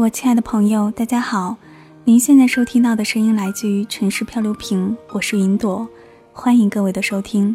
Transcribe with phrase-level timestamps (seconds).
[0.00, 1.56] 我亲爱的朋友，大家好！
[2.04, 5.86] 您现在收听到的声音来自于城市漂流瓶，我是云朵，
[6.32, 7.54] 欢迎各位的收听。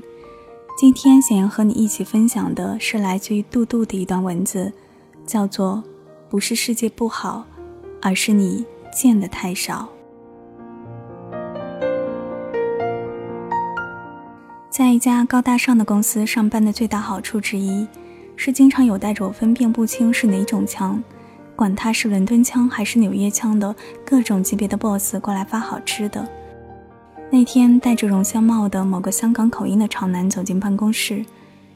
[0.77, 4.71] 今天想要和你一起分享的是来自于杜杜的一段文字，
[5.25, 5.83] 叫做
[6.29, 7.47] “不是世界不好，
[7.99, 9.89] 而是你见的太少”。
[14.69, 17.87] 在一家高大上的公司上班的最大好处之一，
[18.35, 21.03] 是经常有带着我分辨不清是哪种强，
[21.55, 23.73] 管他是伦敦腔还是纽约腔的
[24.05, 26.27] 各种级别的 boss 过来发好吃的。
[27.31, 31.25] 那天，戴着绒香帽的某个香港口音的潮男走进办公室，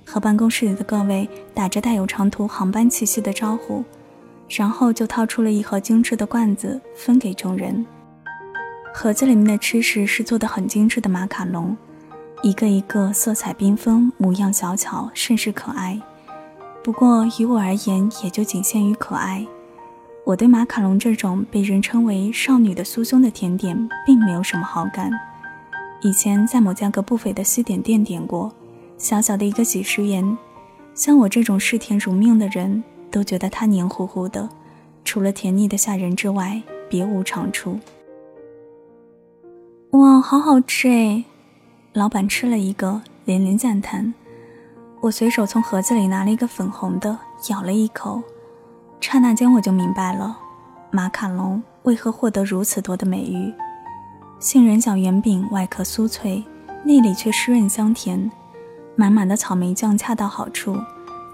[0.05, 3.83] 和办公室里的各位打着带有长途航班气息的招呼，
[4.47, 7.85] 然后就掏出了一盒精致的罐子分给众人。
[8.93, 11.75] 盒子里面的吃食是做的很精致的马卡龙。
[12.41, 15.99] 一个一个色彩缤纷，模样小巧，甚是可爱。
[16.83, 19.45] 不过于我而言，也就仅限于可爱。
[20.29, 25.09] 我对马卡龙这种被人称为少女的酥胸的甜点，并没有什么好感。
[26.01, 28.53] 以前在某价格不菲的西点店点过，
[28.95, 30.37] 小小的一个几十元，
[30.93, 34.47] 像我这种嗜甜如命的人，都觉得它黏糊糊的，
[35.03, 37.79] 除了甜腻的吓人之外，别无长处。
[39.93, 41.23] 哇，好好吃哎！
[41.93, 44.13] 老板吃了一个，连连赞叹。
[45.01, 47.17] 我随手从盒子里拿了一个粉红的，
[47.49, 48.21] 咬了一口，
[49.01, 50.37] 刹那间我就明白了，
[50.91, 53.51] 马卡龙为何获得如此多的美誉。
[54.39, 56.43] 杏仁小圆饼外壳酥脆，
[56.83, 58.31] 内里却湿润香甜，
[58.95, 60.77] 满满的草莓酱恰到好处，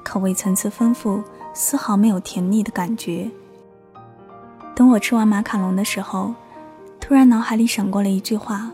[0.04, 1.22] 口味层次丰富，
[1.54, 3.30] 丝毫没有甜腻的感觉。
[4.76, 6.34] 等我吃完马卡龙的时候，
[7.00, 8.72] 突然脑海里闪过了一句话。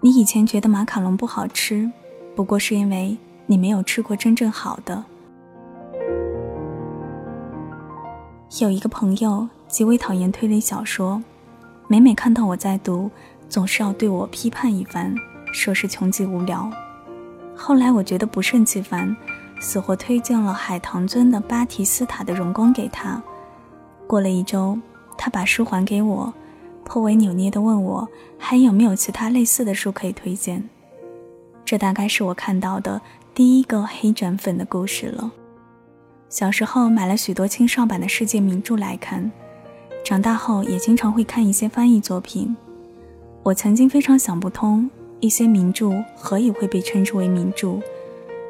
[0.00, 1.90] 你以前觉得马卡龙不好吃，
[2.34, 5.04] 不过是因为你没有吃过真正好的。
[8.60, 11.22] 有一个朋友极为讨厌推理小说，
[11.88, 13.10] 每每看到我在读，
[13.48, 15.14] 总是要对我批判一番，
[15.54, 16.70] 说是穷极无聊。
[17.56, 19.16] 后来我觉得不胜其烦，
[19.58, 23.22] 死活推荐了海棠尊的《巴提斯塔的荣光》给他。
[24.06, 24.78] 过了一周，
[25.16, 26.34] 他把书还给我。
[26.84, 30.68] 颇为扭捏地问我还有没有其他类似的书可以推荐。
[31.64, 33.00] 这大概是我看到的
[33.34, 35.32] 第一个黑转粉的故事了。
[36.32, 39.30] 小时候买了许多青少版的世界名著来看，
[40.02, 42.56] 长大后也经常会看一些翻译作品。
[43.42, 44.88] 我曾经非常想不通，
[45.20, 47.78] 一些名著何以会被称之为名著？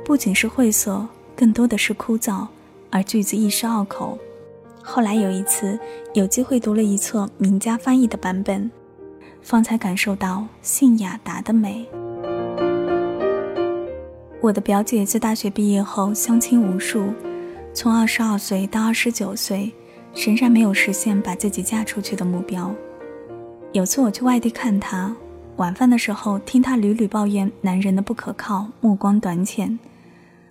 [0.05, 1.05] 不仅是晦涩，
[1.35, 2.47] 更多的是枯燥，
[2.89, 4.17] 而句子亦是拗口。
[4.81, 5.77] 后来有一次
[6.15, 8.71] 有机会读了一册名家翻译的版本，
[9.43, 11.85] 方才感受到信雅达的美。
[14.41, 17.13] 我的表姐自大学毕业后相亲无数，
[17.75, 19.73] 从二十二岁到二十九岁，
[20.15, 22.73] 仍然没有实现把自己嫁出去的目标。
[23.73, 25.15] 有次我去外地看她，
[25.57, 29.79] 晚饭的时候听她屡屡抱怨男人的不可靠、目光短浅，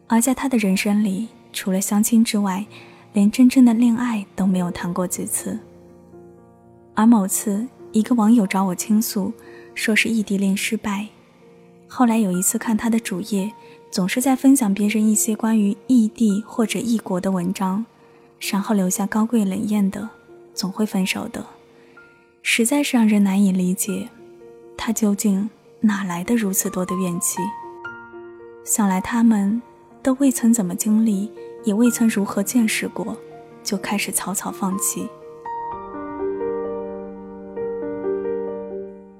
[0.07, 2.65] 而在她的人生里，除了相亲之外，
[3.13, 5.59] 连真正的恋爱都没有谈过几次。
[6.95, 9.31] 而某次，一个网友找我倾诉，
[9.75, 11.07] 说是异地恋失败。
[11.87, 13.51] 后来有一次看他的主页，
[13.91, 17.85] 总是在分享别人一些关于异地或者异国的文章，
[18.39, 20.09] 然后留下高贵冷艳的
[20.55, 21.45] “总会分手的”，
[22.41, 24.09] 实在是让人难以理解，
[24.77, 25.49] 他究竟
[25.81, 27.39] 哪来的如此多的怨气？
[28.63, 29.61] 想来他们
[30.01, 31.29] 都未曾怎么经历。
[31.63, 33.15] 也未曾如何见识过，
[33.63, 35.07] 就开始草草放弃。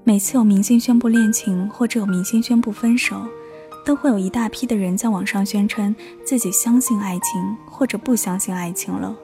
[0.02, 3.14] 每次有明星宣布恋情，或者有明星宣布分手，
[3.84, 5.94] 都会有一大批的人在网上宣称
[6.24, 9.14] 自己相信爱情，或者不相信爱情了。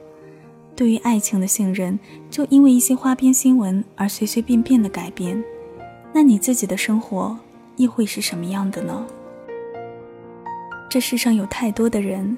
[0.75, 1.99] 对于爱情的信任，
[2.29, 5.43] 就因为一些花边新闻而随随便便的改变。
[6.13, 7.37] 那你自己的生活
[7.77, 9.05] 又会是什么样的呢？
[10.89, 12.37] 这世上有太多的人。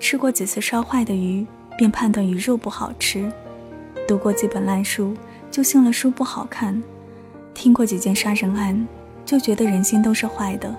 [0.00, 1.44] 吃过几次烧坏的鱼，
[1.76, 3.28] 便判断鱼肉不好吃；
[4.06, 5.12] 读过几本烂书，
[5.50, 6.80] 就信了书不好看；
[7.52, 8.86] 听过几件杀人案，
[9.24, 10.72] 就觉得人心都是坏的；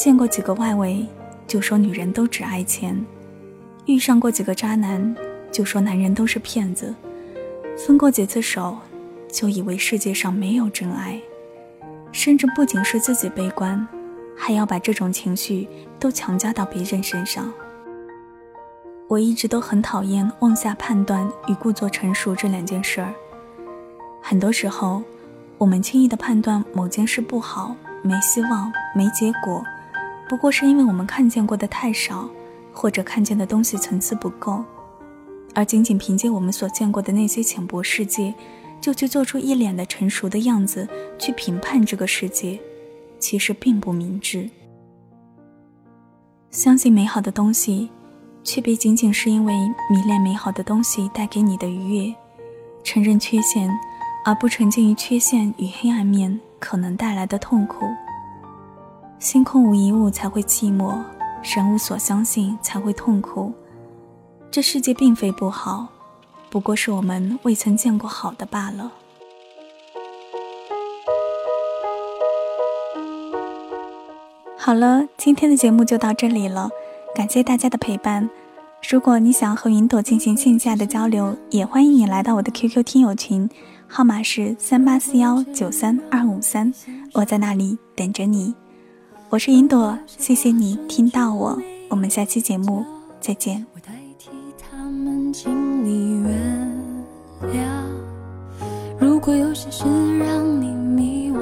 [0.00, 1.06] 见过几个外围，
[1.46, 2.94] 就说女人都只爱钱；
[3.84, 5.14] 遇上过几个渣男，
[5.52, 6.94] 就说男人都是骗子；
[7.76, 8.78] 分过几次手，
[9.30, 11.20] 就以为世界上没有真爱；
[12.12, 13.86] 甚至不仅是自己悲观，
[14.34, 15.68] 还要把这种情绪
[15.98, 17.52] 都强加到别人身上。
[19.06, 23.12] 我一直都很讨厌妄下判断与故作成熟这两件事儿。
[24.22, 25.02] 很多时候，
[25.58, 29.62] 我们轻易的判断某件事不好、没希望、没结果，
[30.30, 32.30] 不过是因为我们看见过的太少，
[32.72, 34.62] 或者看见的东西层次不够。
[35.56, 38.32] 而仅仅凭借我们所见过的那些浅薄世界，
[38.80, 40.88] 就去做出一脸的成熟的样子
[41.18, 42.60] 去评判这个世界，
[43.18, 44.48] 其实并不明智。
[46.52, 47.90] 相信美好的东西，
[48.44, 49.52] 却别仅仅是因为
[49.90, 52.14] 迷恋美好的东西带给你的愉悦；
[52.84, 53.68] 承认缺陷，
[54.24, 57.84] 而不沉浸于缺陷与黑暗面可能带来的痛苦。
[59.20, 60.98] 心空无一物才会寂寞，
[61.42, 63.52] 人无所相信才会痛苦。
[64.50, 65.88] 这世界并非不好，
[66.48, 68.90] 不过是我们未曾见过好的罢了。
[74.56, 76.70] 好了，今天的节目就到这里了，
[77.14, 78.30] 感谢大家的陪伴。
[78.88, 83.50] 如果你想要和云朵进行线下的交流，也欢迎你来到我的 QQ 听友群，
[83.86, 86.72] 号码是三八四幺九三二五三，
[87.12, 88.54] 我在那里等着你。
[89.30, 91.56] 我是云朵，谢谢你听到我，
[91.88, 92.84] 我们下期节目
[93.20, 93.64] 再见。
[95.32, 96.32] 请你原
[97.42, 97.62] 谅，
[98.98, 99.84] 如果有些事
[100.18, 101.40] 让你迷惘，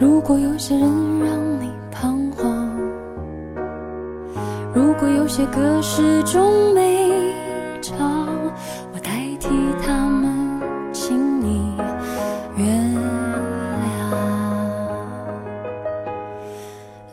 [0.00, 2.68] 如果有些人让你彷徨，
[4.74, 7.08] 如果有些歌始终没
[7.80, 8.11] 唱，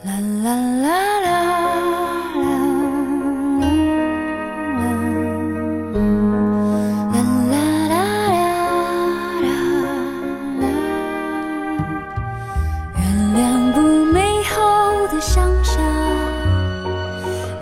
[0.02, 0.14] 啦
[0.44, 0.88] 啦啦
[1.20, 2.56] 啦啦啦
[3.52, 3.68] 啦
[7.50, 7.60] 啦
[7.90, 7.94] 啦
[10.62, 10.64] 啦！
[12.96, 13.02] 原
[13.36, 13.38] 谅
[13.74, 13.78] 不
[14.14, 14.56] 美好
[15.08, 15.76] 的想象，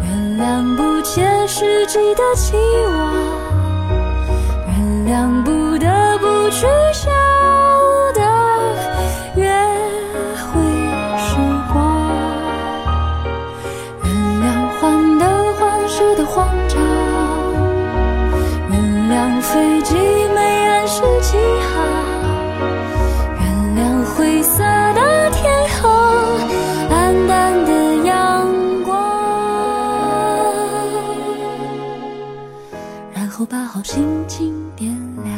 [0.03, 0.05] 原
[0.37, 0.45] 谅
[0.75, 2.55] 不切实际的期
[2.85, 3.15] 望，
[4.67, 7.16] 原谅不得不去想。
[33.97, 35.33] 轻轻点亮。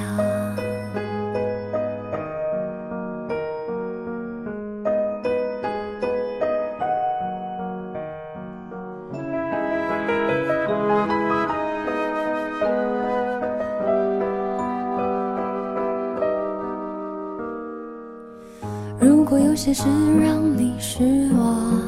[19.00, 19.86] 如果有些事
[20.22, 21.82] 让你失望，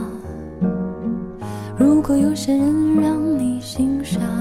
[1.78, 4.41] 如果有些人让你心伤。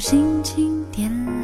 [0.00, 1.39] 心情点亮。